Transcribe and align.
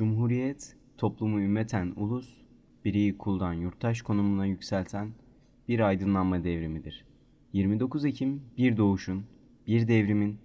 Cumhuriyet, 0.00 0.76
toplumu 0.98 1.40
ümmeten 1.40 1.92
ulus, 1.96 2.40
bireyi 2.84 3.18
kuldan 3.18 3.52
yurttaş 3.52 4.02
konumuna 4.02 4.46
yükselten 4.46 5.12
bir 5.68 5.80
aydınlanma 5.80 6.44
devrimidir. 6.44 7.04
29 7.52 8.04
Ekim 8.04 8.42
bir 8.58 8.76
doğuşun, 8.76 9.24
bir 9.66 9.88
devrimin, 9.88 10.38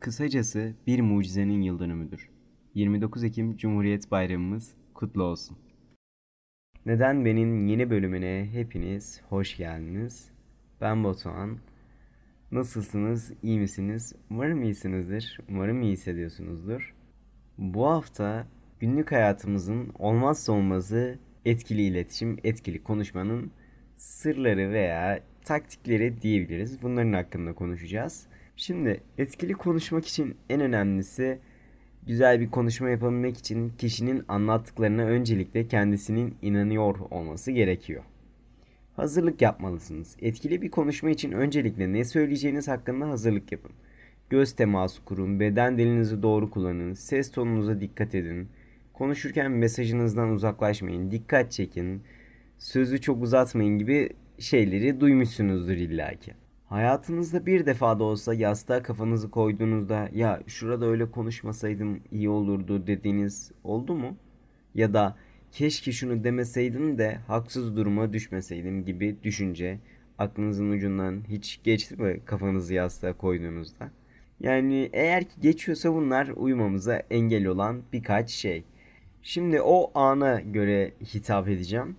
kısacası 0.00 0.74
bir 0.86 1.00
mucizenin 1.00 1.62
yıl 1.62 1.78
dönümüdür. 1.78 2.30
29 2.74 3.24
Ekim 3.24 3.56
Cumhuriyet 3.56 4.10
Bayramımız 4.10 4.74
kutlu 4.94 5.22
olsun. 5.22 5.56
Neden 6.86 7.24
Ben'in 7.24 7.66
yeni 7.66 7.90
bölümüne 7.90 8.48
hepiniz 8.52 9.22
hoş 9.28 9.56
geldiniz. 9.56 10.30
Ben 10.80 11.04
Batuhan. 11.04 11.58
Nasılsınız? 12.52 13.32
İyi 13.42 13.58
misiniz? 13.58 14.12
Umarım 14.30 14.62
iyisinizdir. 14.62 15.40
Umarım 15.48 15.82
iyi 15.82 15.92
hissediyorsunuzdur. 15.92 16.94
Bu 17.58 17.86
hafta 17.86 18.46
günlük 18.80 19.12
hayatımızın 19.12 19.92
olmazsa 19.98 20.52
olmazı 20.52 21.18
etkili 21.44 21.82
iletişim, 21.82 22.36
etkili 22.44 22.82
konuşmanın 22.82 23.50
sırları 23.96 24.72
veya 24.72 25.20
taktikleri 25.44 26.22
diyebiliriz. 26.22 26.82
Bunların 26.82 27.12
hakkında 27.12 27.52
konuşacağız. 27.52 28.26
Şimdi 28.56 29.00
etkili 29.18 29.52
konuşmak 29.52 30.06
için 30.06 30.36
en 30.50 30.60
önemlisi 30.60 31.38
güzel 32.06 32.40
bir 32.40 32.50
konuşma 32.50 32.90
yapabilmek 32.90 33.38
için 33.38 33.72
kişinin 33.78 34.24
anlattıklarına 34.28 35.02
öncelikle 35.02 35.68
kendisinin 35.68 36.34
inanıyor 36.42 36.98
olması 37.10 37.50
gerekiyor. 37.50 38.02
Hazırlık 38.96 39.42
yapmalısınız. 39.42 40.16
Etkili 40.20 40.62
bir 40.62 40.70
konuşma 40.70 41.10
için 41.10 41.32
öncelikle 41.32 41.92
ne 41.92 42.04
söyleyeceğiniz 42.04 42.68
hakkında 42.68 43.08
hazırlık 43.08 43.52
yapın. 43.52 43.72
Göz 44.30 44.52
teması 44.52 45.04
kurun, 45.04 45.40
beden 45.40 45.78
dilinizi 45.78 46.22
doğru 46.22 46.50
kullanın, 46.50 46.92
ses 46.92 47.30
tonunuza 47.30 47.80
dikkat 47.80 48.14
edin. 48.14 48.48
Konuşurken 48.98 49.50
mesajınızdan 49.50 50.28
uzaklaşmayın, 50.28 51.10
dikkat 51.10 51.52
çekin, 51.52 52.02
sözü 52.58 53.00
çok 53.00 53.22
uzatmayın 53.22 53.78
gibi 53.78 54.10
şeyleri 54.38 55.00
duymuşsunuzdur 55.00 55.72
illaki. 55.72 56.34
Hayatınızda 56.66 57.46
bir 57.46 57.66
defa 57.66 57.98
da 57.98 58.04
olsa 58.04 58.34
yastığa 58.34 58.82
kafanızı 58.82 59.30
koyduğunuzda 59.30 60.08
ya 60.12 60.42
şurada 60.46 60.86
öyle 60.86 61.10
konuşmasaydım 61.10 62.00
iyi 62.10 62.28
olurdu 62.28 62.86
dediğiniz 62.86 63.52
oldu 63.64 63.94
mu? 63.94 64.16
Ya 64.74 64.94
da 64.94 65.16
keşke 65.52 65.92
şunu 65.92 66.24
demeseydim 66.24 66.98
de 66.98 67.14
haksız 67.26 67.76
duruma 67.76 68.12
düşmeseydim 68.12 68.84
gibi 68.84 69.16
düşünce 69.22 69.78
aklınızın 70.18 70.70
ucundan 70.70 71.22
hiç 71.28 71.60
geçti 71.64 72.02
mi 72.02 72.20
kafanızı 72.24 72.74
yastığa 72.74 73.12
koyduğunuzda? 73.12 73.90
Yani 74.40 74.90
eğer 74.92 75.24
ki 75.24 75.40
geçiyorsa 75.40 75.94
bunlar 75.94 76.28
uyumamıza 76.28 77.02
engel 77.10 77.46
olan 77.46 77.82
birkaç 77.92 78.30
şey. 78.30 78.64
Şimdi 79.28 79.60
o 79.60 79.90
ana 79.94 80.40
göre 80.40 80.92
hitap 81.14 81.48
edeceğim. 81.48 81.96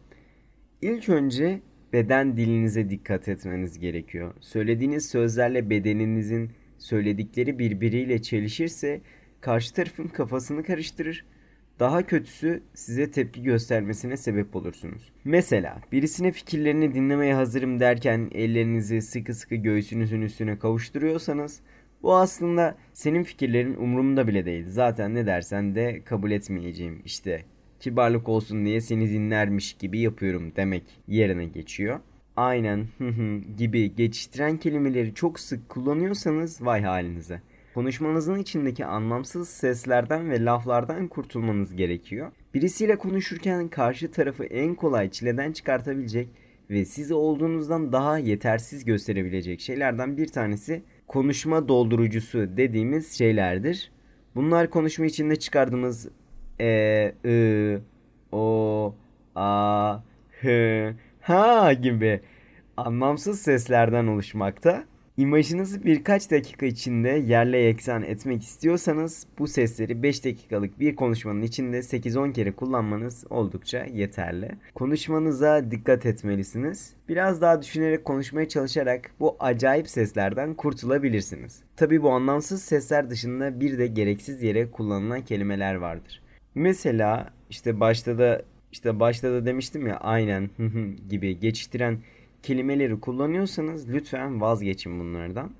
İlk 0.81 1.09
önce 1.09 1.59
beden 1.93 2.37
dilinize 2.37 2.89
dikkat 2.89 3.27
etmeniz 3.27 3.79
gerekiyor. 3.79 4.33
Söylediğiniz 4.39 5.09
sözlerle 5.09 5.69
bedeninizin 5.69 6.51
söyledikleri 6.77 7.59
birbiriyle 7.59 8.21
çelişirse 8.21 9.01
karşı 9.41 9.73
tarafın 9.73 10.07
kafasını 10.07 10.63
karıştırır. 10.63 11.25
Daha 11.79 12.05
kötüsü 12.05 12.63
size 12.73 13.11
tepki 13.11 13.43
göstermesine 13.43 14.17
sebep 14.17 14.55
olursunuz. 14.55 15.11
Mesela 15.23 15.81
birisine 15.91 16.31
fikirlerini 16.31 16.93
dinlemeye 16.93 17.33
hazırım 17.33 17.79
derken 17.79 18.29
ellerinizi 18.31 19.01
sıkı 19.01 19.33
sıkı 19.33 19.55
göğsünüzün 19.55 20.21
üstüne 20.21 20.59
kavuşturuyorsanız 20.59 21.61
bu 22.03 22.15
aslında 22.15 22.75
senin 22.93 23.23
fikirlerin 23.23 23.75
umurumda 23.75 24.27
bile 24.27 24.45
değil. 24.45 24.65
Zaten 24.67 25.15
ne 25.15 25.25
dersen 25.25 25.75
de 25.75 26.01
kabul 26.05 26.31
etmeyeceğim 26.31 27.01
işte. 27.05 27.43
Kibarlık 27.79 28.29
olsun 28.29 28.65
diye 28.65 28.81
seni 28.81 29.09
dinlermiş 29.09 29.73
gibi 29.73 29.99
yapıyorum 29.99 30.51
demek 30.55 30.83
yerine 31.07 31.45
geçiyor. 31.45 31.99
Aynen 32.35 32.87
gibi 33.57 33.95
geçiştiren 33.95 34.57
kelimeleri 34.57 35.13
çok 35.13 35.39
sık 35.39 35.69
kullanıyorsanız 35.69 36.65
vay 36.65 36.81
halinize. 36.83 37.41
Konuşmanızın 37.73 38.39
içindeki 38.39 38.85
anlamsız 38.85 39.49
seslerden 39.49 40.29
ve 40.29 40.45
laflardan 40.45 41.07
kurtulmanız 41.07 41.75
gerekiyor. 41.75 42.31
Birisiyle 42.53 42.97
konuşurken 42.97 43.67
karşı 43.67 44.11
tarafı 44.11 44.43
en 44.43 44.75
kolay 44.75 45.11
çileden 45.11 45.51
çıkartabilecek 45.51 46.29
ve 46.69 46.85
sizi 46.85 47.13
olduğunuzdan 47.13 47.91
daha 47.91 48.17
yetersiz 48.17 48.85
gösterebilecek 48.85 49.61
şeylerden 49.61 50.17
bir 50.17 50.27
tanesi 50.27 50.83
konuşma 51.07 51.67
doldurucusu 51.67 52.57
dediğimiz 52.57 53.17
şeylerdir. 53.17 53.91
Bunlar 54.35 54.69
konuşma 54.69 55.05
içinde 55.05 55.35
çıkardığımız 55.35 56.09
e, 56.59 57.13
ı, 57.25 57.81
o, 58.31 58.95
a, 59.35 59.97
hı, 60.41 60.93
ha 61.21 61.73
gibi 61.73 62.21
anlamsız 62.77 63.41
seslerden 63.41 64.07
oluşmakta. 64.07 64.83
İmajınızı 65.17 65.83
birkaç 65.83 66.31
dakika 66.31 66.65
içinde 66.65 67.09
yerle 67.09 67.57
yeksan 67.57 68.03
etmek 68.03 68.43
istiyorsanız 68.43 69.27
bu 69.39 69.47
sesleri 69.47 70.03
5 70.03 70.25
dakikalık 70.25 70.79
bir 70.79 70.95
konuşmanın 70.95 71.41
içinde 71.41 71.79
8-10 71.79 72.33
kere 72.33 72.51
kullanmanız 72.51 73.25
oldukça 73.29 73.85
yeterli. 73.85 74.51
Konuşmanıza 74.75 75.71
dikkat 75.71 76.05
etmelisiniz. 76.05 76.93
Biraz 77.09 77.41
daha 77.41 77.61
düşünerek 77.61 78.05
konuşmaya 78.05 78.47
çalışarak 78.47 79.11
bu 79.19 79.35
acayip 79.39 79.89
seslerden 79.89 80.53
kurtulabilirsiniz. 80.53 81.63
Tabi 81.75 82.01
bu 82.01 82.11
anlamsız 82.11 82.61
sesler 82.63 83.09
dışında 83.09 83.59
bir 83.59 83.77
de 83.77 83.87
gereksiz 83.87 84.43
yere 84.43 84.71
kullanılan 84.71 85.21
kelimeler 85.21 85.75
vardır. 85.75 86.21
Mesela 86.55 87.29
işte 87.49 87.79
başta 87.79 88.17
da 88.17 88.41
işte 88.71 88.99
başta 88.99 89.31
da 89.31 89.45
demiştim 89.45 89.87
ya 89.87 89.97
aynen 89.97 90.49
gibi 91.09 91.39
geçiştiren 91.39 91.97
kelimeleri 92.43 92.99
kullanıyorsanız 92.99 93.89
lütfen 93.89 94.41
vazgeçin 94.41 94.99
bunlardan. 94.99 95.51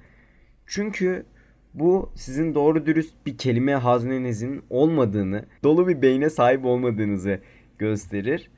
Çünkü 0.65 1.25
bu 1.73 2.11
sizin 2.15 2.55
doğru 2.55 2.85
dürüst 2.85 3.15
bir 3.25 3.37
kelime 3.37 3.75
haznenizin 3.75 4.63
olmadığını, 4.69 5.45
dolu 5.63 5.87
bir 5.87 6.01
beyne 6.01 6.29
sahip 6.29 6.65
olmadığınızı 6.65 7.39
gösterir. 7.77 8.49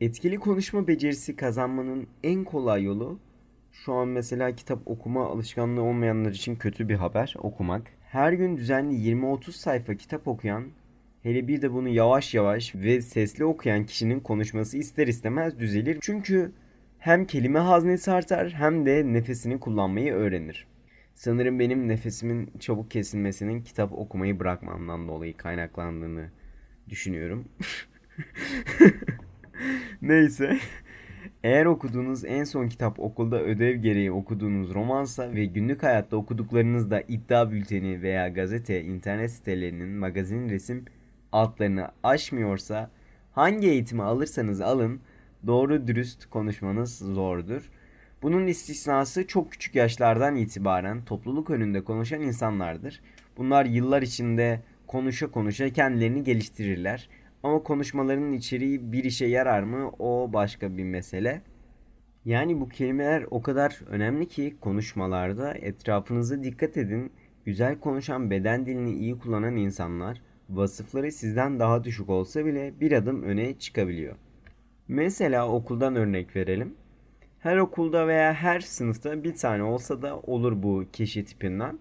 Etkili 0.00 0.38
konuşma 0.38 0.88
becerisi 0.88 1.36
kazanmanın 1.36 2.06
en 2.22 2.44
kolay 2.44 2.84
yolu 2.84 3.18
şu 3.72 3.92
an 3.92 4.08
mesela 4.08 4.56
kitap 4.56 4.78
okuma 4.86 5.26
alışkanlığı 5.26 5.82
olmayanlar 5.82 6.30
için 6.30 6.56
kötü 6.56 6.88
bir 6.88 6.94
haber 6.94 7.34
okumak. 7.38 7.82
Her 8.00 8.32
gün 8.32 8.56
düzenli 8.56 8.94
20-30 8.94 9.52
sayfa 9.52 9.94
kitap 9.94 10.28
okuyan 10.28 10.64
Hele 11.22 11.48
bir 11.48 11.62
de 11.62 11.72
bunu 11.72 11.88
yavaş 11.88 12.34
yavaş 12.34 12.74
ve 12.74 13.00
sesli 13.00 13.44
okuyan 13.44 13.86
kişinin 13.86 14.20
konuşması 14.20 14.78
ister 14.78 15.06
istemez 15.06 15.58
düzelir. 15.58 15.98
Çünkü 16.00 16.52
hem 17.02 17.24
kelime 17.24 17.58
haznesi 17.58 18.12
artar 18.12 18.52
hem 18.52 18.86
de 18.86 19.12
nefesini 19.12 19.60
kullanmayı 19.60 20.12
öğrenir. 20.12 20.66
Sanırım 21.14 21.58
benim 21.58 21.88
nefesimin 21.88 22.50
çabuk 22.60 22.90
kesilmesinin 22.90 23.62
kitap 23.62 23.92
okumayı 23.92 24.40
bırakmamdan 24.40 25.08
dolayı 25.08 25.36
kaynaklandığını 25.36 26.30
düşünüyorum. 26.88 27.48
Neyse. 30.02 30.58
Eğer 31.44 31.66
okuduğunuz 31.66 32.24
en 32.24 32.44
son 32.44 32.68
kitap 32.68 33.00
okulda 33.00 33.42
ödev 33.42 33.76
gereği 33.76 34.12
okuduğunuz 34.12 34.74
romansa 34.74 35.34
ve 35.34 35.44
günlük 35.44 35.82
hayatta 35.82 36.16
okuduklarınızda 36.16 37.00
iddia 37.00 37.50
bülteni 37.50 38.02
veya 38.02 38.28
gazete, 38.28 38.82
internet 38.82 39.30
sitelerinin 39.30 39.88
magazin 39.88 40.50
resim 40.50 40.84
altlarını 41.32 41.88
aşmıyorsa 42.02 42.90
hangi 43.32 43.68
eğitimi 43.68 44.02
alırsanız 44.02 44.60
alın 44.60 45.00
doğru 45.46 45.86
dürüst 45.86 46.26
konuşmanız 46.26 46.98
zordur. 46.98 47.70
Bunun 48.22 48.46
istisnası 48.46 49.26
çok 49.26 49.52
küçük 49.52 49.74
yaşlardan 49.74 50.36
itibaren 50.36 51.04
topluluk 51.04 51.50
önünde 51.50 51.84
konuşan 51.84 52.20
insanlardır. 52.20 53.00
Bunlar 53.36 53.64
yıllar 53.64 54.02
içinde 54.02 54.60
konuşa 54.86 55.30
konuşa 55.30 55.70
kendilerini 55.70 56.24
geliştirirler. 56.24 57.08
Ama 57.42 57.62
konuşmalarının 57.62 58.32
içeriği 58.32 58.92
bir 58.92 59.04
işe 59.04 59.26
yarar 59.26 59.62
mı 59.62 59.90
o 59.98 60.32
başka 60.32 60.76
bir 60.76 60.84
mesele. 60.84 61.42
Yani 62.24 62.60
bu 62.60 62.68
kelimeler 62.68 63.24
o 63.30 63.42
kadar 63.42 63.80
önemli 63.88 64.28
ki 64.28 64.56
konuşmalarda 64.60 65.54
etrafınıza 65.54 66.42
dikkat 66.42 66.76
edin. 66.76 67.12
Güzel 67.44 67.80
konuşan 67.80 68.30
beden 68.30 68.66
dilini 68.66 68.92
iyi 68.92 69.18
kullanan 69.18 69.56
insanlar 69.56 70.22
vasıfları 70.50 71.12
sizden 71.12 71.60
daha 71.60 71.84
düşük 71.84 72.10
olsa 72.10 72.46
bile 72.46 72.74
bir 72.80 72.92
adım 72.92 73.22
öne 73.22 73.58
çıkabiliyor. 73.58 74.16
Mesela 74.88 75.48
okuldan 75.48 75.96
örnek 75.96 76.36
verelim. 76.36 76.74
Her 77.38 77.56
okulda 77.56 78.06
veya 78.06 78.34
her 78.34 78.60
sınıfta 78.60 79.24
bir 79.24 79.36
tane 79.36 79.62
olsa 79.62 80.02
da 80.02 80.18
olur 80.18 80.62
bu 80.62 80.84
kişi 80.92 81.24
tipinden. 81.24 81.78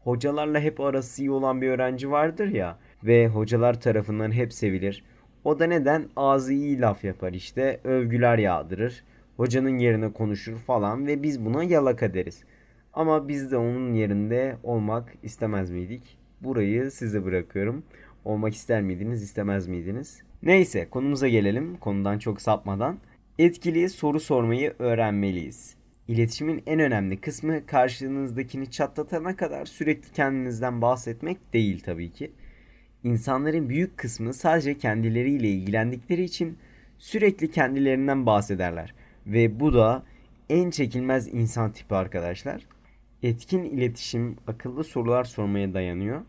Hocalarla 0.00 0.60
hep 0.60 0.80
arası 0.80 1.22
iyi 1.22 1.30
olan 1.30 1.62
bir 1.62 1.68
öğrenci 1.68 2.10
vardır 2.10 2.48
ya 2.48 2.78
ve 3.04 3.28
hocalar 3.28 3.80
tarafından 3.80 4.32
hep 4.32 4.52
sevilir. 4.52 5.04
O 5.44 5.58
da 5.58 5.66
neden 5.66 6.08
ağzı 6.16 6.52
iyi 6.52 6.80
laf 6.80 7.04
yapar 7.04 7.32
işte, 7.32 7.80
övgüler 7.84 8.38
yağdırır, 8.38 9.04
hocanın 9.36 9.78
yerine 9.78 10.12
konuşur 10.12 10.56
falan 10.56 11.06
ve 11.06 11.22
biz 11.22 11.44
buna 11.44 11.64
yalaka 11.64 12.14
deriz. 12.14 12.44
Ama 12.92 13.28
biz 13.28 13.52
de 13.52 13.56
onun 13.56 13.92
yerinde 13.94 14.56
olmak 14.62 15.14
istemez 15.22 15.70
miydik? 15.70 16.18
Burayı 16.40 16.90
size 16.90 17.24
bırakıyorum. 17.24 17.82
olmak 18.24 18.54
ister 18.54 18.82
miydiniz, 18.82 19.22
istemez 19.22 19.68
miydiniz? 19.68 20.27
Neyse 20.42 20.88
konumuza 20.90 21.28
gelelim 21.28 21.76
konudan 21.76 22.18
çok 22.18 22.40
sapmadan. 22.40 22.98
Etkili 23.38 23.88
soru 23.88 24.20
sormayı 24.20 24.74
öğrenmeliyiz. 24.78 25.74
İletişimin 26.08 26.62
en 26.66 26.80
önemli 26.80 27.20
kısmı 27.20 27.66
karşınızdakini 27.66 28.70
çatlatana 28.70 29.36
kadar 29.36 29.66
sürekli 29.66 30.12
kendinizden 30.12 30.82
bahsetmek 30.82 31.52
değil 31.52 31.82
tabii 31.84 32.12
ki. 32.12 32.32
İnsanların 33.04 33.68
büyük 33.68 33.96
kısmı 33.96 34.34
sadece 34.34 34.78
kendileriyle 34.78 35.48
ilgilendikleri 35.48 36.24
için 36.24 36.58
sürekli 36.98 37.50
kendilerinden 37.50 38.26
bahsederler. 38.26 38.94
Ve 39.26 39.60
bu 39.60 39.74
da 39.74 40.02
en 40.48 40.70
çekilmez 40.70 41.28
insan 41.34 41.72
tipi 41.72 41.94
arkadaşlar. 41.94 42.66
Etkin 43.22 43.64
iletişim 43.64 44.36
akıllı 44.46 44.84
sorular 44.84 45.24
sormaya 45.24 45.74
dayanıyor. 45.74 46.20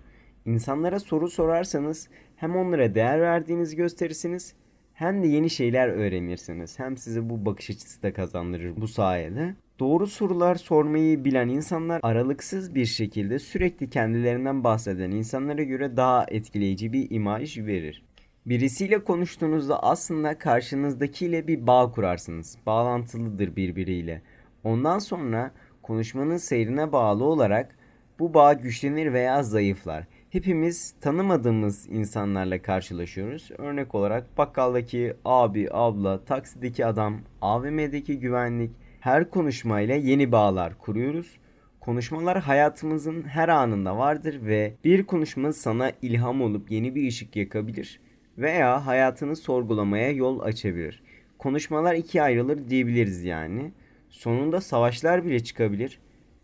İnsanlara 0.45 0.99
soru 0.99 1.29
sorarsanız 1.29 2.09
hem 2.35 2.55
onlara 2.55 2.95
değer 2.95 3.21
verdiğinizi 3.21 3.75
gösterirsiniz 3.75 4.53
hem 4.93 5.23
de 5.23 5.27
yeni 5.27 5.49
şeyler 5.49 5.87
öğrenirsiniz. 5.87 6.79
Hem 6.79 6.97
size 6.97 7.29
bu 7.29 7.45
bakış 7.45 7.69
açısı 7.69 8.03
da 8.03 8.13
kazandırır 8.13 8.81
bu 8.81 8.87
sayede. 8.87 9.55
Doğru 9.79 10.07
sorular 10.07 10.55
sormayı 10.55 11.25
bilen 11.25 11.47
insanlar 11.47 11.99
aralıksız 12.03 12.75
bir 12.75 12.85
şekilde 12.85 13.39
sürekli 13.39 13.89
kendilerinden 13.89 14.63
bahseden 14.63 15.11
insanlara 15.11 15.63
göre 15.63 15.97
daha 15.97 16.25
etkileyici 16.27 16.93
bir 16.93 17.07
imaj 17.09 17.57
verir. 17.57 18.03
Birisiyle 18.45 19.03
konuştuğunuzda 19.03 19.83
aslında 19.83 20.37
karşınızdakiyle 20.37 21.47
bir 21.47 21.67
bağ 21.67 21.91
kurarsınız. 21.91 22.57
Bağlantılıdır 22.65 23.55
birbiriyle. 23.55 24.21
Ondan 24.63 24.99
sonra 24.99 25.51
konuşmanın 25.83 26.37
seyrine 26.37 26.91
bağlı 26.91 27.23
olarak 27.23 27.75
bu 28.19 28.33
bağ 28.33 28.53
güçlenir 28.53 29.13
veya 29.13 29.43
zayıflar. 29.43 30.07
Hepimiz 30.29 30.95
tanımadığımız 31.01 31.87
insanlarla 31.89 32.61
karşılaşıyoruz. 32.61 33.49
Örnek 33.57 33.95
olarak 33.95 34.37
bakkaldaki 34.37 35.13
abi, 35.25 35.67
abla, 35.71 36.25
taksideki 36.25 36.85
adam, 36.85 37.17
AVM'deki 37.41 38.19
güvenlik 38.19 38.71
her 38.99 39.29
konuşmayla 39.29 39.95
yeni 39.95 40.31
bağlar 40.31 40.77
kuruyoruz. 40.77 41.37
Konuşmalar 41.79 42.39
hayatımızın 42.39 43.21
her 43.21 43.49
anında 43.49 43.97
vardır 43.97 44.39
ve 44.41 44.73
bir 44.83 45.03
konuşma 45.03 45.53
sana 45.53 45.91
ilham 46.01 46.41
olup 46.41 46.71
yeni 46.71 46.95
bir 46.95 47.07
ışık 47.07 47.35
yakabilir 47.35 47.99
veya 48.37 48.85
hayatını 48.85 49.35
sorgulamaya 49.35 50.11
yol 50.11 50.39
açabilir. 50.39 51.03
Konuşmalar 51.37 51.95
ikiye 51.95 52.23
ayrılır 52.23 52.69
diyebiliriz 52.69 53.23
yani. 53.23 53.71
Sonunda 54.09 54.61
savaşlar 54.61 55.25
bile 55.25 55.43
çıkabilir 55.43 55.99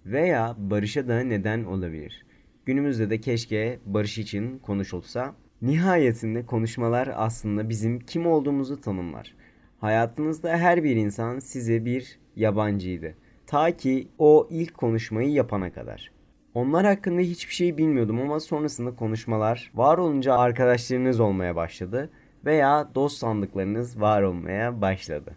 veya 0.05 0.55
barışa 0.57 1.07
da 1.07 1.19
neden 1.19 1.63
olabilir. 1.63 2.24
Günümüzde 2.65 3.09
de 3.09 3.21
keşke 3.21 3.79
barış 3.85 4.17
için 4.17 4.59
konuşulsa. 4.59 5.35
Nihayetinde 5.61 6.45
konuşmalar 6.45 7.09
aslında 7.15 7.69
bizim 7.69 7.99
kim 7.99 8.27
olduğumuzu 8.27 8.81
tanımlar. 8.81 9.35
Hayatınızda 9.79 10.57
her 10.57 10.83
bir 10.83 10.95
insan 10.95 11.39
size 11.39 11.85
bir 11.85 12.19
yabancıydı. 12.35 13.15
Ta 13.47 13.77
ki 13.77 14.07
o 14.17 14.47
ilk 14.51 14.73
konuşmayı 14.73 15.29
yapana 15.29 15.73
kadar. 15.73 16.11
Onlar 16.53 16.85
hakkında 16.85 17.21
hiçbir 17.21 17.53
şey 17.53 17.77
bilmiyordum 17.77 18.21
ama 18.21 18.39
sonrasında 18.39 18.95
konuşmalar 18.95 19.71
var 19.75 19.97
olunca 19.97 20.33
arkadaşlarınız 20.33 21.19
olmaya 21.19 21.55
başladı 21.55 22.09
veya 22.45 22.89
dost 22.95 23.17
sandıklarınız 23.17 24.01
var 24.01 24.21
olmaya 24.21 24.81
başladı. 24.81 25.35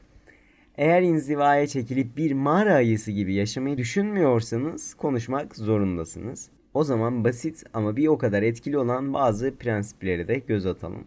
Eğer 0.76 1.02
inzivaya 1.02 1.66
çekilip 1.66 2.16
bir 2.16 2.32
mağara 2.32 2.74
ayısı 2.74 3.12
gibi 3.12 3.34
yaşamayı 3.34 3.78
düşünmüyorsanız 3.78 4.94
konuşmak 4.94 5.56
zorundasınız. 5.56 6.50
O 6.75 6.85
zaman 6.85 7.25
basit 7.25 7.65
ama 7.75 7.97
bir 7.97 8.06
o 8.06 8.19
kadar 8.19 8.43
etkili 8.43 8.79
olan 8.79 9.15
bazı 9.15 9.56
prensipleri 9.56 10.29
de 10.29 10.38
göz 10.38 10.67
atalım. 10.67 11.05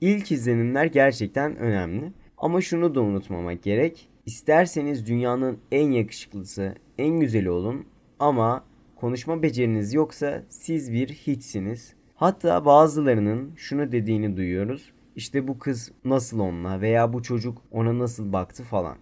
İlk 0.00 0.32
izlenimler 0.32 0.86
gerçekten 0.86 1.56
önemli. 1.56 2.12
Ama 2.38 2.60
şunu 2.60 2.94
da 2.94 3.00
unutmamak 3.00 3.62
gerek. 3.62 4.08
İsterseniz 4.26 5.06
dünyanın 5.06 5.58
en 5.72 5.90
yakışıklısı, 5.90 6.74
en 6.98 7.20
güzeli 7.20 7.50
olun 7.50 7.86
ama 8.18 8.64
konuşma 8.96 9.42
beceriniz 9.42 9.94
yoksa 9.94 10.42
siz 10.48 10.92
bir 10.92 11.08
hiçsiniz. 11.08 11.94
Hatta 12.14 12.64
bazılarının 12.64 13.52
şunu 13.56 13.92
dediğini 13.92 14.36
duyuyoruz. 14.36 14.92
İşte 15.16 15.48
bu 15.48 15.58
kız 15.58 15.92
nasıl 16.04 16.38
onunla 16.38 16.80
veya 16.80 17.12
bu 17.12 17.22
çocuk 17.22 17.58
ona 17.70 17.98
nasıl 17.98 18.32
baktı 18.32 18.62
falan. 18.62 18.96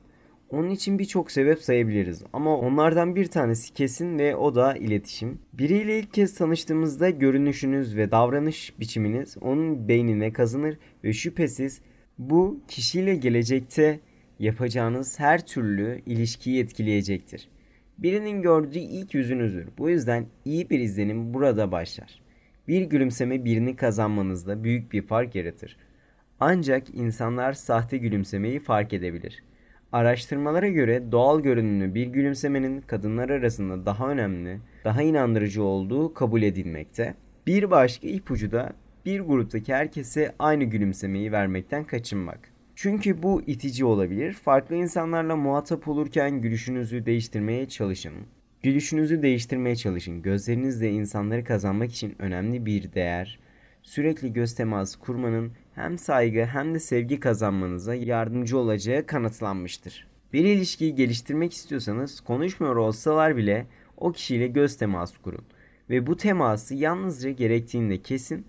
Onun 0.51 0.71
için 0.71 0.99
birçok 0.99 1.31
sebep 1.31 1.63
sayabiliriz 1.63 2.23
ama 2.33 2.57
onlardan 2.57 3.17
bir 3.17 3.27
tanesi 3.27 3.73
kesin 3.75 4.19
ve 4.19 4.37
o 4.37 4.55
da 4.55 4.77
iletişim. 4.77 5.39
Biriyle 5.53 5.99
ilk 5.99 6.15
kez 6.15 6.35
tanıştığımızda 6.35 7.11
görünüşünüz 7.11 7.97
ve 7.97 8.11
davranış 8.11 8.75
biçiminiz 8.81 9.37
onun 9.41 9.89
beynine 9.89 10.33
kazınır 10.33 10.79
ve 11.05 11.13
şüphesiz 11.13 11.81
bu 12.19 12.61
kişiyle 12.69 13.17
gelecekte 13.17 14.01
yapacağınız 14.39 15.21
her 15.21 15.47
türlü 15.47 16.03
ilişkiyi 16.07 16.63
etkileyecektir. 16.63 17.49
Birinin 17.99 18.43
gördüğü 18.43 18.79
ilk 18.79 19.15
yüzünüzdür. 19.15 19.69
Bu 19.79 19.91
yüzden 19.91 20.27
iyi 20.45 20.71
bir 20.71 20.81
izlenim 20.81 21.35
burada 21.35 21.73
başlar. 21.73 22.23
Bir 22.69 22.83
gülümseme 22.83 23.45
birini 23.45 23.77
kazanmanızda 23.77 24.65
büyük 24.65 24.93
bir 24.93 25.03
fark 25.03 25.35
yaratır. 25.35 25.77
Ancak 26.41 26.95
insanlar 26.95 27.53
sahte 27.53 27.99
gülümsemeyi 27.99 28.61
fark 28.61 28.93
edebilir. 28.93 29.43
Araştırmalara 29.93 30.69
göre 30.69 31.13
doğal 31.13 31.41
görünümlü 31.41 31.95
bir 31.95 32.07
gülümsemenin 32.07 32.81
kadınlar 32.81 33.31
arasında 33.31 33.87
daha 33.87 34.11
önemli, 34.11 34.59
daha 34.85 35.03
inandırıcı 35.03 35.63
olduğu 35.63 36.15
kabul 36.15 36.43
edilmekte. 36.43 37.15
Bir 37.47 37.71
başka 37.71 38.09
ipucu 38.09 38.53
da 38.53 38.73
bir 39.07 39.21
gruptaki 39.21 39.75
herkese 39.75 40.35
aynı 40.39 40.65
gülümsemeyi 40.65 41.33
vermekten 41.33 41.85
kaçınmak. 41.85 42.39
Çünkü 42.75 43.23
bu 43.23 43.43
itici 43.47 43.85
olabilir. 43.85 44.33
Farklı 44.33 44.77
insanlarla 44.77 45.37
muhatap 45.37 45.89
olurken 45.89 46.41
gülüşünüzü 46.41 47.07
değiştirmeye 47.07 47.69
çalışın. 47.69 48.15
Gülüşünüzü 48.63 49.23
değiştirmeye 49.23 49.77
çalışın. 49.77 50.23
Gözlerinizle 50.23 50.91
insanları 50.91 51.45
kazanmak 51.45 51.93
için 51.93 52.15
önemli 52.19 52.67
bir 52.67 52.93
değer. 52.93 53.39
Sürekli 53.83 54.33
göz 54.33 54.55
teması 54.55 54.99
kurmanın 54.99 55.53
hem 55.81 55.99
saygı 55.99 56.45
hem 56.45 56.75
de 56.75 56.81
sevgi 56.81 57.21
kazanmanıza 57.21 57.95
yardımcı 57.95 58.59
olacağı 58.59 59.07
kanıtlanmıştır. 59.07 60.07
Bir 60.33 60.45
ilişkiyi 60.45 60.95
geliştirmek 60.95 61.53
istiyorsanız 61.53 62.21
konuşmuyor 62.21 62.77
olsalar 62.77 63.37
bile 63.37 63.67
o 63.97 64.13
kişiyle 64.13 64.47
göz 64.47 64.77
teması 64.77 65.23
kurun. 65.23 65.45
Ve 65.91 66.07
bu 66.07 66.17
teması 66.17 66.75
yalnızca 66.75 67.31
gerektiğinde 67.31 68.03
kesin 68.03 68.47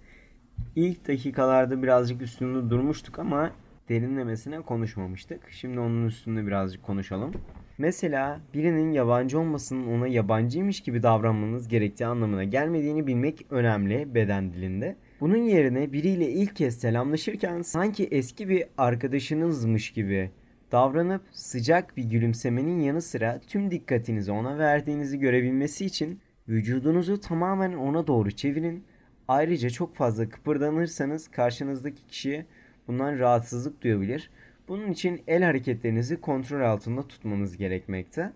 İlk 0.75 1.07
dakikalarda 1.07 1.83
birazcık 1.83 2.21
üstünde 2.21 2.69
durmuştuk 2.69 3.19
ama 3.19 3.51
derinlemesine 3.89 4.61
konuşmamıştık. 4.61 5.51
Şimdi 5.51 5.79
onun 5.79 6.07
üstünde 6.07 6.47
birazcık 6.47 6.83
konuşalım. 6.83 7.31
Mesela 7.77 8.39
birinin 8.53 8.91
yabancı 8.91 9.39
olmasının 9.39 9.87
ona 9.87 10.07
yabancıymış 10.07 10.81
gibi 10.81 11.03
davranmanız 11.03 11.67
gerektiği 11.67 12.05
anlamına 12.05 12.43
gelmediğini 12.43 13.07
bilmek 13.07 13.45
önemli 13.49 14.15
beden 14.15 14.53
dilinde. 14.53 14.95
Bunun 15.21 15.43
yerine 15.43 15.93
biriyle 15.93 16.31
ilk 16.31 16.55
kez 16.55 16.79
selamlaşırken 16.79 17.61
sanki 17.61 18.07
eski 18.11 18.49
bir 18.49 18.63
arkadaşınızmış 18.77 19.91
gibi 19.91 20.31
davranıp 20.71 21.21
sıcak 21.31 21.97
bir 21.97 22.03
gülümsemenin 22.03 22.79
yanı 22.79 23.01
sıra 23.01 23.39
tüm 23.47 23.71
dikkatinizi 23.71 24.31
ona 24.31 24.57
verdiğinizi 24.57 25.19
görebilmesi 25.19 25.85
için 25.85 26.19
vücudunuzu 26.47 27.19
tamamen 27.19 27.73
ona 27.73 28.07
doğru 28.07 28.31
çevirin 28.31 28.83
Ayrıca 29.31 29.69
çok 29.69 29.95
fazla 29.95 30.29
kıpırdanırsanız 30.29 31.27
karşınızdaki 31.27 32.07
kişi 32.07 32.45
bundan 32.87 33.19
rahatsızlık 33.19 33.81
duyabilir. 33.81 34.29
Bunun 34.67 34.91
için 34.91 35.21
el 35.27 35.43
hareketlerinizi 35.43 36.21
kontrol 36.21 36.61
altında 36.61 37.07
tutmanız 37.07 37.57
gerekmekte. 37.57 38.31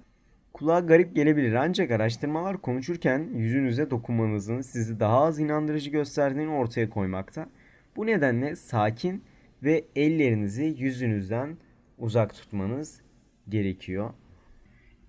Kulağa 0.56 0.80
garip 0.80 1.16
gelebilir 1.16 1.54
ancak 1.54 1.92
araştırmalar 1.92 2.58
konuşurken 2.58 3.30
yüzünüze 3.34 3.92
dokunmanızın 3.92 4.62
sizi 4.62 5.00
daha 5.00 5.24
az 5.24 5.40
inandırıcı 5.40 5.90
gösterdiğini 5.90 6.52
ortaya 6.52 6.90
koymakta. 6.90 7.50
Bu 7.96 8.06
nedenle 8.06 8.56
sakin 8.56 9.24
ve 9.64 9.86
ellerinizi 9.96 10.76
yüzünüzden 10.78 11.58
uzak 11.98 12.34
tutmanız 12.34 13.02
gerekiyor. 13.50 14.10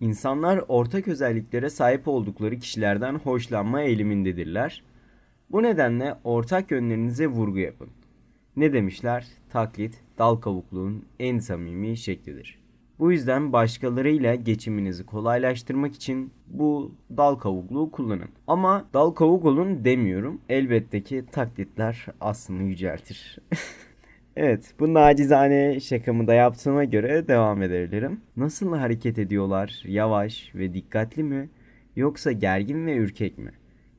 İnsanlar 0.00 0.64
ortak 0.68 1.08
özelliklere 1.08 1.70
sahip 1.70 2.08
oldukları 2.08 2.58
kişilerden 2.58 3.14
hoşlanma 3.14 3.82
eğilimindedirler. 3.82 4.84
Bu 5.50 5.62
nedenle 5.62 6.14
ortak 6.24 6.70
yönlerinize 6.70 7.26
vurgu 7.26 7.58
yapın. 7.58 7.88
Ne 8.56 8.72
demişler? 8.72 9.26
Taklit, 9.50 10.00
dal 10.18 10.36
kavukluğun 10.36 11.04
en 11.18 11.38
samimi 11.38 11.96
şeklidir. 11.96 12.65
Bu 12.98 13.12
yüzden 13.12 13.52
başkalarıyla 13.52 14.34
geçiminizi 14.34 15.06
kolaylaştırmak 15.06 15.94
için 15.94 16.32
bu 16.46 16.92
dal 17.16 17.34
kavukluğu 17.34 17.90
kullanın. 17.90 18.28
Ama 18.46 18.84
dal 18.94 19.10
kavuk 19.10 19.44
olun 19.44 19.84
demiyorum. 19.84 20.40
Elbette 20.48 21.02
ki 21.02 21.24
taklitler 21.32 22.06
aslını 22.20 22.62
yüceltir. 22.62 23.38
evet 24.36 24.74
bu 24.80 24.94
nacizane 24.94 25.80
şakamı 25.80 26.26
da 26.26 26.34
yaptığıma 26.34 26.84
göre 26.84 27.28
devam 27.28 27.62
edebilirim. 27.62 28.20
Nasıl 28.36 28.76
hareket 28.76 29.18
ediyorlar? 29.18 29.82
Yavaş 29.86 30.54
ve 30.54 30.74
dikkatli 30.74 31.22
mi? 31.22 31.48
Yoksa 31.96 32.32
gergin 32.32 32.86
ve 32.86 32.96
ürkek 32.96 33.38
mi? 33.38 33.50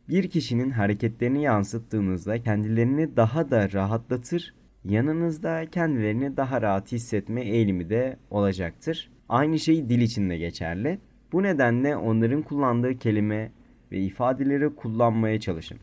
Bir 0.10 0.30
kişinin 0.30 0.70
hareketlerini 0.70 1.44
yansıttığınızda 1.44 2.44
kendilerini 2.44 3.16
daha 3.16 3.52
da 3.52 3.72
rahatlatır, 3.72 4.54
yanınızda 4.86 5.66
kendilerini 5.66 6.38
daha 6.38 6.62
rahat 6.62 6.92
hissetme 6.92 7.42
eğilimi 7.42 7.90
de 7.90 8.18
olacaktır. 8.30 9.12
Aynı 9.30 9.60
şey 9.60 9.90
dil 9.90 10.02
için 10.02 10.30
de 10.30 10.38
geçerli. 10.38 11.00
Bu 11.32 11.44
nedenle 11.44 11.96
onların 11.96 12.42
kullandığı 12.42 13.00
kelime 13.00 13.52
ve 13.92 14.00
ifadeleri 14.00 14.76
kullanmaya 14.76 15.40
çalışın. 15.40 15.78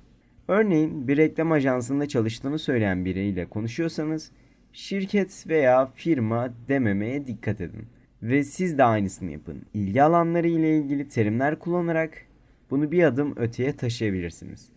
Örneğin 0.49 1.09
bir 1.09 1.17
reklam 1.17 1.53
ajansında 1.53 2.09
çalıştığını 2.09 2.59
söyleyen 2.59 3.05
biriyle 3.05 3.47
konuşuyorsanız 3.47 4.33
şirket 4.73 5.45
veya 5.49 5.87
firma 5.87 6.55
dememeye 6.69 7.27
dikkat 7.27 7.61
edin. 7.61 7.87
Ve 8.23 8.45
siz 8.45 8.79
de 8.79 8.85
aynısını 8.85 9.31
yapın. 9.31 9.63
İlgi 9.75 10.03
alanları 10.03 10.49
ile 10.49 10.79
ilgili 10.79 11.09
terimler 11.09 11.59
kullanarak 11.59 12.27
bunu 12.71 12.91
bir 12.91 13.03
adım 13.03 13.35
öteye 13.37 13.77
taşıyabilirsiniz. 13.77 14.69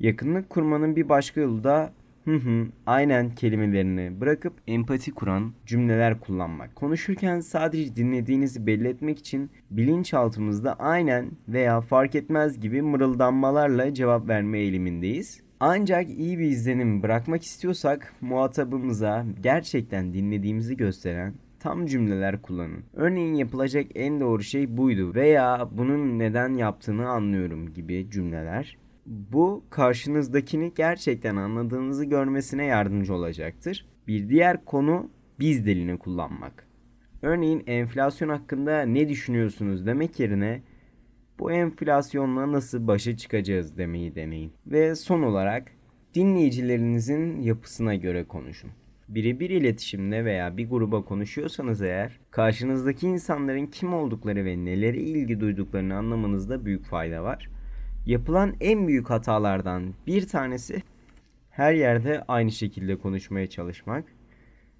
Yakınlık 0.00 0.50
kurmanın 0.50 0.96
bir 0.96 1.08
başka 1.08 1.40
yolu 1.40 1.64
da 1.64 1.92
hı 2.30 2.36
hı 2.36 2.66
aynen 2.86 3.34
kelimelerini 3.34 4.20
bırakıp 4.20 4.52
empati 4.66 5.10
kuran 5.10 5.52
cümleler 5.66 6.20
kullanmak. 6.20 6.76
Konuşurken 6.76 7.40
sadece 7.40 7.96
dinlediğinizi 7.96 8.66
belli 8.66 8.88
etmek 8.88 9.18
için 9.18 9.50
bilinçaltımızda 9.70 10.74
aynen 10.74 11.30
veya 11.48 11.80
fark 11.80 12.14
etmez 12.14 12.60
gibi 12.60 12.82
mırıldanmalarla 12.82 13.94
cevap 13.94 14.28
verme 14.28 14.58
eğilimindeyiz. 14.58 15.40
Ancak 15.60 16.10
iyi 16.10 16.38
bir 16.38 16.44
izlenim 16.44 17.02
bırakmak 17.02 17.42
istiyorsak 17.42 18.14
muhatabımıza 18.20 19.26
gerçekten 19.42 20.14
dinlediğimizi 20.14 20.76
gösteren 20.76 21.34
tam 21.60 21.86
cümleler 21.86 22.42
kullanın. 22.42 22.84
Örneğin 22.94 23.34
yapılacak 23.34 23.86
en 23.94 24.20
doğru 24.20 24.42
şey 24.42 24.76
buydu 24.76 25.14
veya 25.14 25.68
bunun 25.72 26.18
neden 26.18 26.54
yaptığını 26.54 27.08
anlıyorum 27.08 27.72
gibi 27.74 28.06
cümleler. 28.10 28.76
Bu 29.06 29.64
karşınızdakini 29.70 30.72
gerçekten 30.76 31.36
anladığınızı 31.36 32.04
görmesine 32.04 32.64
yardımcı 32.64 33.14
olacaktır. 33.14 33.86
Bir 34.08 34.28
diğer 34.28 34.64
konu 34.64 35.10
biz 35.40 35.66
dilini 35.66 35.98
kullanmak. 35.98 36.66
Örneğin 37.22 37.62
enflasyon 37.66 38.28
hakkında 38.28 38.82
ne 38.82 39.08
düşünüyorsunuz 39.08 39.86
demek 39.86 40.20
yerine 40.20 40.62
bu 41.38 41.52
enflasyonla 41.52 42.52
nasıl 42.52 42.86
başa 42.86 43.16
çıkacağız 43.16 43.78
demeyi 43.78 44.14
deneyin. 44.14 44.52
Ve 44.66 44.94
son 44.94 45.22
olarak 45.22 45.72
dinleyicilerinizin 46.14 47.40
yapısına 47.40 47.94
göre 47.94 48.24
konuşun. 48.24 48.70
Birebir 49.08 49.50
iletişimde 49.50 50.24
veya 50.24 50.56
bir 50.56 50.70
gruba 50.70 51.04
konuşuyorsanız 51.04 51.82
eğer 51.82 52.20
karşınızdaki 52.30 53.06
insanların 53.06 53.66
kim 53.66 53.94
oldukları 53.94 54.44
ve 54.44 54.64
nelere 54.64 54.98
ilgi 54.98 55.40
duyduklarını 55.40 55.96
anlamanızda 55.96 56.64
büyük 56.64 56.84
fayda 56.84 57.22
var. 57.22 57.50
Yapılan 58.06 58.54
en 58.60 58.88
büyük 58.88 59.10
hatalardan 59.10 59.94
bir 60.06 60.28
tanesi 60.28 60.82
her 61.50 61.72
yerde 61.72 62.24
aynı 62.28 62.52
şekilde 62.52 62.96
konuşmaya 62.96 63.46
çalışmak 63.46 64.04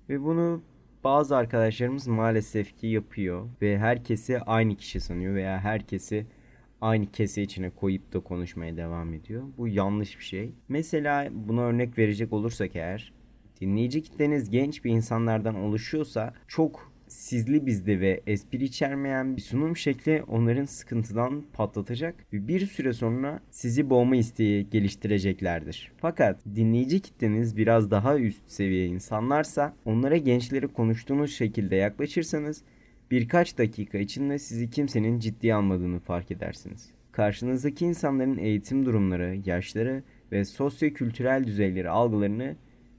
ve 0.08 0.22
bunu 0.22 0.62
bazı 1.04 1.36
arkadaşlarımız 1.36 2.06
maalesef 2.06 2.78
ki 2.78 2.86
yapıyor 2.86 3.48
ve 3.62 3.78
herkesi 3.78 4.40
aynı 4.40 4.76
kişi 4.76 5.00
sanıyor 5.00 5.34
veya 5.34 5.60
herkesi 5.60 6.26
aynı 6.80 7.12
kese 7.12 7.42
içine 7.42 7.70
koyup 7.70 8.12
da 8.12 8.20
konuşmaya 8.20 8.76
devam 8.76 9.14
ediyor. 9.14 9.42
Bu 9.58 9.68
yanlış 9.68 10.18
bir 10.18 10.24
şey. 10.24 10.54
Mesela 10.68 11.28
buna 11.32 11.62
örnek 11.62 11.98
verecek 11.98 12.32
olursak 12.32 12.76
eğer 12.76 13.12
dinleyici 13.60 14.02
kitleniz 14.02 14.50
genç 14.50 14.84
bir 14.84 14.90
insanlardan 14.90 15.54
oluşuyorsa 15.54 16.34
çok 16.48 16.89
sizli 17.10 17.66
bizde 17.66 18.00
ve 18.00 18.20
espri 18.26 18.64
içermeyen 18.64 19.36
bir 19.36 19.42
sunum 19.42 19.76
şekli 19.76 20.22
onların 20.28 20.64
sıkıntıdan 20.64 21.44
patlatacak 21.52 22.14
ve 22.32 22.48
bir 22.48 22.66
süre 22.66 22.92
sonra 22.92 23.40
sizi 23.50 23.90
boğma 23.90 24.16
isteği 24.16 24.70
geliştireceklerdir. 24.70 25.92
Fakat 25.96 26.40
dinleyici 26.54 27.00
kitleniz 27.00 27.56
biraz 27.56 27.90
daha 27.90 28.18
üst 28.18 28.48
seviye 28.50 28.86
insanlarsa 28.86 29.74
onlara 29.84 30.16
gençleri 30.16 30.68
konuştuğunuz 30.68 31.32
şekilde 31.34 31.76
yaklaşırsanız 31.76 32.62
birkaç 33.10 33.58
dakika 33.58 33.98
içinde 33.98 34.38
sizi 34.38 34.70
kimsenin 34.70 35.18
ciddiye 35.18 35.54
almadığını 35.54 35.98
fark 35.98 36.30
edersiniz. 36.30 36.90
Karşınızdaki 37.12 37.84
insanların 37.84 38.38
eğitim 38.38 38.86
durumları, 38.86 39.38
yaşları 39.46 40.02
ve 40.32 40.44
sosyo-kültürel 40.44 41.44
düzeyleri 41.44 41.90
algılarını 41.90 42.56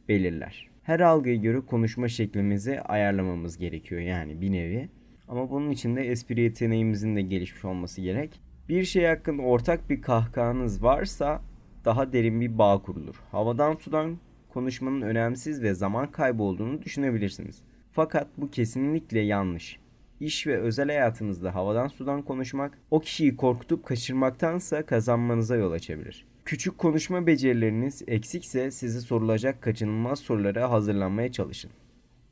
belirler. 0.10 0.71
Her 0.92 1.00
algıya 1.00 1.36
göre 1.36 1.60
konuşma 1.60 2.08
şeklimizi 2.08 2.82
ayarlamamız 2.82 3.58
gerekiyor 3.58 4.02
yani 4.02 4.42
bir 4.42 4.52
nevi. 4.52 4.90
Ama 5.28 5.50
bunun 5.50 5.72
için 5.72 5.96
de 5.96 6.02
espri 6.02 6.42
yeteneğimizin 6.42 7.16
de 7.16 7.22
gelişmiş 7.22 7.66
olması 7.66 8.02
gerek. 8.02 8.42
Bir 8.70 8.84
şey 8.84 9.06
hakkında 9.06 9.42
ortak 9.42 9.90
bir 9.90 10.02
kahkahanız 10.02 10.84
varsa 10.84 11.42
daha 11.86 12.14
derin 12.14 12.42
bir 12.42 12.58
bağ 12.58 12.82
kurulur. 12.82 13.16
Havadan 13.32 13.76
sudan 13.76 14.18
konuşmanın 14.50 15.02
önemsiz 15.02 15.62
ve 15.62 15.74
zaman 15.74 16.12
kaybı 16.12 16.44
olduğunu 16.44 16.82
düşünebilirsiniz. 16.82 17.62
Fakat 17.92 18.28
bu 18.38 18.52
kesinlikle 18.52 19.20
yanlış. 19.20 19.80
İş 20.20 20.48
ve 20.48 20.58
özel 20.58 20.88
hayatınızda 20.88 21.56
havadan 21.56 21.88
sudan 21.88 22.22
konuşmak 22.22 22.78
o 22.92 23.00
kişiyi 23.00 23.36
korkutup 23.36 23.86
kaçırmaktansa 23.86 24.86
kazanmanıza 24.86 25.56
yol 25.56 25.72
açabilir. 25.72 26.31
Küçük 26.46 26.78
konuşma 26.78 27.28
becerileriniz 27.28 28.02
eksikse 28.08 28.72
size 28.72 29.00
sorulacak 29.02 29.62
kaçınılmaz 29.62 30.20
sorulara 30.20 30.72
hazırlanmaya 30.72 31.32
çalışın. 31.32 31.72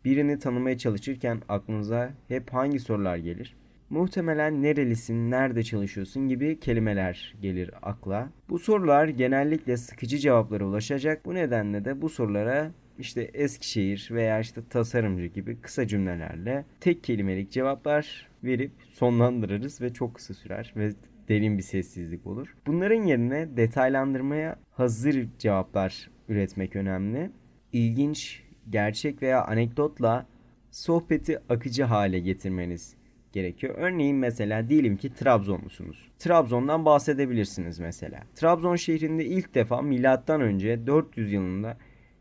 Birini 0.06 0.40
tanımaya 0.40 0.78
çalışırken 0.78 1.42
aklınıza 1.50 2.14
hep 2.28 2.54
hangi 2.54 2.80
sorular 2.80 3.18
gelir? 3.18 3.56
Muhtemelen 3.90 4.64
nerelisin, 4.64 5.32
nerede 5.32 5.64
çalışıyorsun 5.64 6.28
gibi 6.28 6.60
kelimeler 6.60 7.36
gelir 7.42 7.72
akla. 7.82 8.30
Bu 8.50 8.60
sorular 8.60 9.08
genellikle 9.08 9.78
sıkıcı 9.78 10.18
cevaplara 10.18 10.66
ulaşacak. 10.66 11.26
Bu 11.26 11.36
nedenle 11.36 11.86
de 11.86 12.02
bu 12.02 12.10
sorulara 12.10 12.72
işte 13.00 13.22
Eskişehir 13.34 14.10
veya 14.12 14.40
işte 14.40 14.62
tasarımcı 14.70 15.26
gibi 15.26 15.62
kısa 15.62 15.88
cümlelerle 15.88 16.66
tek 16.80 17.04
kelimelik 17.04 17.52
cevaplar 17.52 18.28
verip 18.44 18.72
sonlandırırız 18.94 19.82
ve 19.82 19.94
çok 19.94 20.16
kısa 20.16 20.34
sürer 20.34 20.74
ve 20.76 20.92
derin 21.30 21.58
bir 21.58 21.64
sessizlik 21.64 22.28
olur. 22.28 22.56
Bunların 22.68 23.04
yerine 23.04 23.58
detaylandırmaya 23.58 24.60
hazır 24.72 25.28
cevaplar 25.40 26.10
üretmek 26.30 26.76
önemli. 26.76 27.32
İlginç, 27.74 28.44
gerçek 28.70 29.22
veya 29.22 29.46
anekdotla 29.46 30.26
sohbeti 30.72 31.40
akıcı 31.50 31.84
hale 31.84 32.20
getirmeniz 32.20 32.96
gerekiyor. 33.32 33.76
Örneğin 33.78 34.18
mesela 34.18 34.70
diyelim 34.70 34.98
ki 34.98 35.14
Trabzonlusunuz. 35.14 36.12
Trabzon'dan 36.20 36.86
bahsedebilirsiniz 36.86 37.80
mesela. 37.80 38.20
Trabzon 38.36 38.76
şehrinde 38.76 39.26
ilk 39.26 39.56
defa 39.56 39.82
milattan 39.82 40.42
önce 40.42 40.88
400 40.88 41.32
yılında 41.32 41.78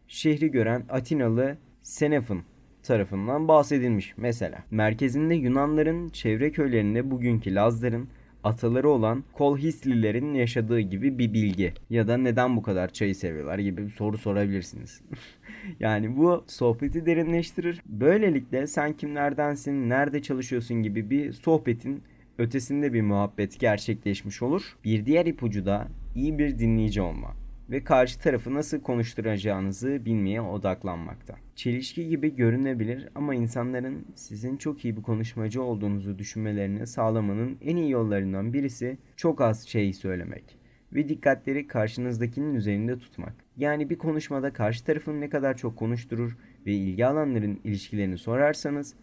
şehri 0.08 0.50
gören 0.50 0.84
Atinalı 0.88 1.56
Xenophon 1.80 2.42
tarafından 2.82 3.48
bahsedilmiş 3.48 4.14
mesela. 4.16 4.64
Merkezinde 4.70 5.34
Yunanların 5.34 6.08
çevre 6.08 6.52
köylerinde 6.52 7.10
bugünkü 7.10 7.54
Lazların 7.54 8.08
ataları 8.44 8.90
olan 8.90 9.24
Kolhislilerin 9.32 10.34
yaşadığı 10.34 10.80
gibi 10.80 11.18
bir 11.18 11.32
bilgi. 11.32 11.72
Ya 11.90 12.08
da 12.08 12.16
neden 12.16 12.56
bu 12.56 12.62
kadar 12.62 12.88
çayı 12.92 13.14
seviyorlar 13.14 13.58
gibi 13.58 13.86
bir 13.86 13.90
soru 13.90 14.18
sorabilirsiniz. 14.18 15.00
yani 15.80 16.16
bu 16.16 16.44
sohbeti 16.46 17.06
derinleştirir. 17.06 17.82
Böylelikle 17.86 18.66
sen 18.66 18.92
kimlerdensin, 18.92 19.88
nerede 19.88 20.22
çalışıyorsun 20.22 20.82
gibi 20.82 21.10
bir 21.10 21.32
sohbetin 21.32 22.02
ötesinde 22.38 22.92
bir 22.92 23.02
muhabbet 23.02 23.60
gerçekleşmiş 23.60 24.42
olur. 24.42 24.76
Bir 24.84 25.06
diğer 25.06 25.26
ipucu 25.26 25.66
da 25.66 25.88
iyi 26.14 26.38
bir 26.38 26.58
dinleyici 26.58 27.00
olma 27.02 27.47
ve 27.70 27.84
karşı 27.84 28.20
tarafı 28.20 28.54
nasıl 28.54 28.80
konuşturacağınızı 28.80 30.04
bilmeye 30.04 30.40
odaklanmakta. 30.40 31.34
Çelişki 31.56 32.08
gibi 32.08 32.36
görünebilir 32.36 33.08
ama 33.14 33.34
insanların 33.34 34.06
sizin 34.14 34.56
çok 34.56 34.84
iyi 34.84 34.96
bir 34.96 35.02
konuşmacı 35.02 35.62
olduğunuzu 35.62 36.18
düşünmelerini 36.18 36.86
sağlamanın 36.86 37.58
en 37.62 37.76
iyi 37.76 37.90
yollarından 37.90 38.52
birisi 38.52 38.98
çok 39.16 39.40
az 39.40 39.66
şey 39.66 39.92
söylemek 39.92 40.58
ve 40.92 41.08
dikkatleri 41.08 41.66
karşınızdakinin 41.66 42.54
üzerinde 42.54 42.98
tutmak. 42.98 43.34
Yani 43.56 43.90
bir 43.90 43.98
konuşmada 43.98 44.52
karşı 44.52 44.84
tarafın 44.84 45.20
ne 45.20 45.28
kadar 45.28 45.56
çok 45.56 45.76
konuşturur 45.76 46.36
ve 46.66 46.72
ilgi 46.72 47.06
alanların 47.06 47.60
ilişkilerini 47.64 48.18
sorarsanız 48.18 48.94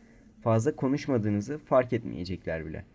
fazla 0.41 0.75
konuşmadığınızı 0.75 1.57
fark 1.57 1.93
etmeyecekler 1.93 2.65
bile 2.65 2.85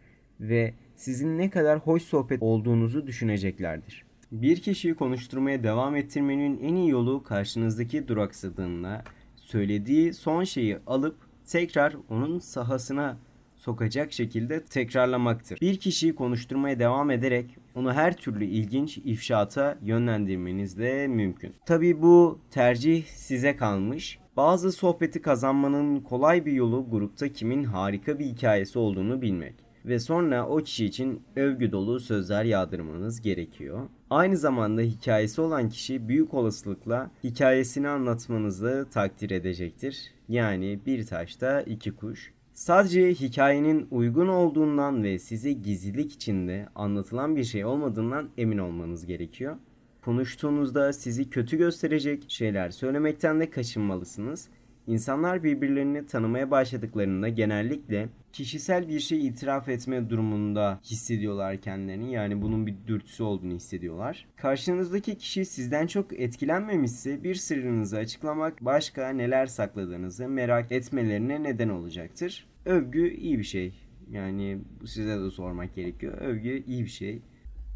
ve 0.40 0.74
sizin 0.96 1.38
ne 1.38 1.50
kadar 1.50 1.78
hoş 1.78 2.02
sohbet 2.02 2.42
olduğunuzu 2.42 3.06
düşüneceklerdir. 3.06 4.09
Bir 4.32 4.60
kişiyi 4.60 4.94
konuşturmaya 4.94 5.62
devam 5.62 5.96
ettirmenin 5.96 6.60
en 6.62 6.74
iyi 6.74 6.90
yolu 6.90 7.22
karşınızdaki 7.22 8.08
duraksadığında 8.08 9.04
söylediği 9.36 10.14
son 10.14 10.44
şeyi 10.44 10.78
alıp 10.86 11.16
tekrar 11.46 11.96
onun 12.08 12.38
sahasına 12.38 13.16
sokacak 13.56 14.12
şekilde 14.12 14.64
tekrarlamaktır. 14.64 15.60
Bir 15.60 15.76
kişiyi 15.76 16.14
konuşturmaya 16.14 16.78
devam 16.78 17.10
ederek 17.10 17.56
onu 17.74 17.92
her 17.92 18.16
türlü 18.16 18.44
ilginç 18.44 18.98
ifşaata 18.98 19.78
yönlendirmeniz 19.82 20.78
de 20.78 21.06
mümkün. 21.08 21.54
Tabi 21.66 22.02
bu 22.02 22.38
tercih 22.50 23.04
size 23.04 23.56
kalmış. 23.56 24.18
Bazı 24.36 24.72
sohbeti 24.72 25.22
kazanmanın 25.22 26.00
kolay 26.00 26.46
bir 26.46 26.52
yolu 26.52 26.86
grupta 26.90 27.28
kimin 27.28 27.64
harika 27.64 28.18
bir 28.18 28.24
hikayesi 28.24 28.78
olduğunu 28.78 29.22
bilmek. 29.22 29.69
Ve 29.84 29.98
sonra 29.98 30.46
o 30.46 30.56
kişi 30.56 30.86
için 30.86 31.22
övgü 31.36 31.72
dolu 31.72 32.00
sözler 32.00 32.44
yağdırmanız 32.44 33.20
gerekiyor. 33.20 33.88
Aynı 34.10 34.36
zamanda 34.36 34.80
hikayesi 34.80 35.40
olan 35.40 35.68
kişi 35.68 36.08
büyük 36.08 36.34
olasılıkla 36.34 37.10
hikayesini 37.24 37.88
anlatmanızı 37.88 38.86
takdir 38.90 39.30
edecektir. 39.30 40.12
Yani 40.28 40.80
bir 40.86 41.06
taşta 41.06 41.60
iki 41.60 41.90
kuş. 41.90 42.32
Sadece 42.52 43.10
hikayenin 43.14 43.88
uygun 43.90 44.28
olduğundan 44.28 45.02
ve 45.02 45.18
size 45.18 45.52
gizlilik 45.52 46.12
içinde 46.12 46.68
anlatılan 46.74 47.36
bir 47.36 47.44
şey 47.44 47.64
olmadığından 47.64 48.28
emin 48.38 48.58
olmanız 48.58 49.06
gerekiyor. 49.06 49.56
Konuştuğunuzda 50.04 50.92
sizi 50.92 51.30
kötü 51.30 51.56
gösterecek 51.56 52.24
şeyler 52.28 52.70
söylemekten 52.70 53.40
de 53.40 53.50
kaçınmalısınız. 53.50 54.48
İnsanlar 54.86 55.44
birbirlerini 55.44 56.06
tanımaya 56.06 56.50
başladıklarında 56.50 57.28
genellikle 57.28 58.08
kişisel 58.32 58.88
bir 58.88 59.00
şey 59.00 59.26
itiraf 59.26 59.68
etme 59.68 60.10
durumunda 60.10 60.80
hissediyorlar 60.84 61.60
kendilerini. 61.60 62.12
Yani 62.12 62.42
bunun 62.42 62.66
bir 62.66 62.74
dürtüsü 62.86 63.22
olduğunu 63.22 63.54
hissediyorlar. 63.54 64.26
Karşınızdaki 64.36 65.18
kişi 65.18 65.44
sizden 65.44 65.86
çok 65.86 66.20
etkilenmemişse 66.20 67.24
bir 67.24 67.34
sırrınızı 67.34 67.98
açıklamak 67.98 68.64
başka 68.64 69.08
neler 69.08 69.46
sakladığınızı 69.46 70.28
merak 70.28 70.72
etmelerine 70.72 71.42
neden 71.42 71.68
olacaktır. 71.68 72.46
Övgü 72.64 73.14
iyi 73.14 73.38
bir 73.38 73.44
şey. 73.44 73.74
Yani 74.10 74.58
size 74.86 75.20
de 75.20 75.30
sormak 75.30 75.74
gerekiyor. 75.74 76.18
Övgü 76.18 76.64
iyi 76.66 76.84
bir 76.84 76.90
şey. 76.90 77.22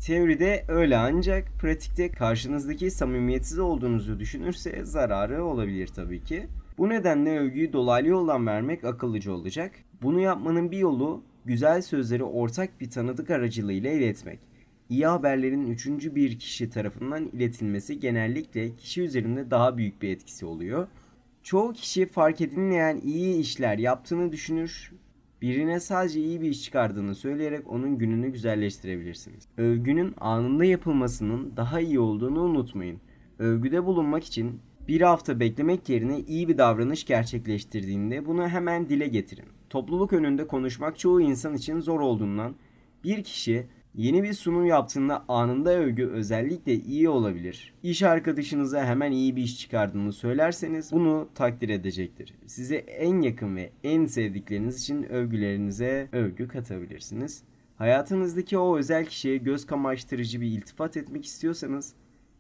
Teoride 0.07 0.65
öyle 0.69 0.97
ancak 0.97 1.45
pratikte 1.61 2.11
karşınızdaki 2.11 2.91
samimiyetsiz 2.91 3.59
olduğunuzu 3.59 4.21
düşünürse 4.21 4.85
zararı 4.85 5.45
olabilir 5.45 5.87
tabii 5.87 6.25
ki. 6.25 6.47
Bu 6.79 6.89
nedenle 6.89 7.39
övgüyü 7.39 7.73
dolaylı 7.73 8.09
yoldan 8.09 8.47
vermek 8.47 8.85
akıllıca 8.85 9.33
olacak. 9.33 9.73
Bunu 10.03 10.21
yapmanın 10.21 10.71
bir 10.71 10.79
yolu 10.79 11.23
güzel 11.45 11.83
sözleri 11.83 12.25
ortak 12.25 12.81
bir 12.81 12.91
tanıdık 12.91 13.31
aracılığıyla 13.31 13.91
iletmek. 13.91 14.39
İyi 14.89 15.07
haberlerin 15.07 15.67
üçüncü 15.67 16.15
bir 16.15 16.39
kişi 16.39 16.71
tarafından 16.71 17.25
iletilmesi 17.25 18.01
genellikle 18.01 18.77
kişi 18.77 19.03
üzerinde 19.03 19.51
daha 19.51 19.77
büyük 19.77 20.03
bir 20.03 20.09
etkisi 20.09 20.47
oluyor. 20.47 20.89
Çoğu 21.43 21.73
kişi 21.73 22.07
fark 22.07 22.41
edilmeyen 22.41 23.01
iyi 23.05 23.37
işler 23.41 23.79
yaptığını 23.79 24.33
düşünür. 24.33 24.93
Birine 25.43 25.81
sadece 25.81 26.21
iyi 26.21 26.41
bir 26.41 26.49
iş 26.49 26.63
çıkardığını 26.63 27.15
söyleyerek 27.15 27.73
onun 27.73 27.99
gününü 27.99 28.33
güzelleştirebilirsiniz. 28.33 29.49
Övgünün 29.57 30.15
anında 30.21 30.65
yapılmasının 30.65 31.53
daha 31.57 31.81
iyi 31.81 32.01
olduğunu 32.01 32.43
unutmayın. 32.43 33.01
Övgüde 33.39 33.85
bulunmak 33.85 34.25
için 34.25 34.61
bir 34.89 35.01
hafta 35.01 35.41
beklemek 35.41 35.89
yerine 35.89 36.21
iyi 36.21 36.49
bir 36.49 36.59
davranış 36.59 37.05
gerçekleştirdiğinde 37.05 38.27
bunu 38.27 38.49
hemen 38.49 38.89
dile 38.89 39.09
getirin. 39.09 39.49
Topluluk 39.71 40.13
önünde 40.13 40.47
konuşmak 40.47 40.99
çoğu 40.99 41.21
insan 41.21 41.55
için 41.55 41.81
zor 41.81 42.01
olduğundan 42.01 42.55
bir 43.05 43.25
kişi 43.25 43.67
yeni 43.95 44.23
bir 44.23 44.33
sunum 44.33 44.67
yaptığında 44.67 45.25
anında 45.29 45.71
övgü 45.71 46.07
özellikle 46.07 46.75
iyi 46.75 47.09
olabilir. 47.09 47.75
İş 47.83 48.03
arkadaşınıza 48.03 48.85
hemen 48.85 49.13
iyi 49.13 49.37
bir 49.37 49.43
iş 49.43 49.61
çıkardığını 49.61 50.13
söylerseniz 50.13 50.93
bunu 50.93 51.29
takdir 51.35 51.69
edecektir. 51.69 52.35
Size 52.47 52.77
en 52.77 53.21
yakın 53.21 53.57
ve 53.57 53.71
en 53.85 54.07
sevdikleriniz 54.07 54.81
için 54.81 55.03
övgülerinize 55.03 56.09
övgü 56.13 56.49
katabilirsiniz. 56.49 57.43
Hayatınızdaki 57.77 58.59
o 58.59 58.79
özel 58.79 59.07
kişiye 59.07 59.37
göz 59.37 59.67
kamaştırıcı 59.67 60.41
bir 60.41 60.47
iltifat 60.47 60.97
etmek 60.97 61.25
istiyorsanız 61.25 61.95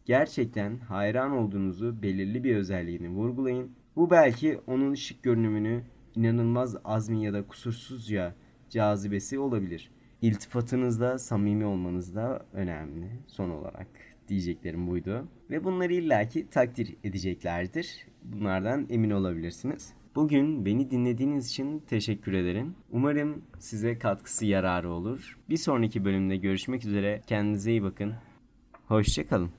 gerçekten 0.04 0.78
hayran 0.78 1.30
olduğunuzu 1.30 2.02
belirli 2.02 2.44
bir 2.44 2.56
özelliğini 2.56 3.08
vurgulayın. 3.08 3.70
Bu 3.96 4.10
belki 4.10 4.60
onun 4.66 4.94
şık 4.94 5.22
görünümünü 5.22 5.82
inanılmaz 6.14 6.76
azmi 6.84 7.24
ya 7.24 7.32
da 7.32 7.46
kusursuzca 7.46 8.34
cazibesi 8.70 9.38
olabilir. 9.38 9.90
İltifatınızda 10.22 11.18
samimi 11.18 11.64
olmanız 11.64 12.14
da 12.14 12.46
önemli 12.52 13.06
son 13.26 13.50
olarak 13.50 13.86
diyeceklerim 14.28 14.86
buydu. 14.86 15.28
Ve 15.50 15.64
bunları 15.64 15.92
illaki 15.92 16.50
takdir 16.50 16.96
edeceklerdir. 17.04 18.06
Bunlardan 18.24 18.86
emin 18.90 19.10
olabilirsiniz. 19.10 19.92
Bugün 20.14 20.64
beni 20.66 20.90
dinlediğiniz 20.90 21.48
için 21.48 21.78
teşekkür 21.78 22.32
ederim. 22.32 22.74
Umarım 22.90 23.42
size 23.58 23.98
katkısı 23.98 24.46
yararı 24.46 24.90
olur. 24.90 25.38
Bir 25.48 25.56
sonraki 25.56 26.04
bölümde 26.04 26.36
görüşmek 26.36 26.84
üzere. 26.84 27.22
Kendinize 27.26 27.70
iyi 27.70 27.82
bakın. 27.82 28.14
Hoşçakalın. 28.86 29.50